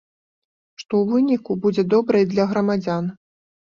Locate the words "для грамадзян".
2.35-3.17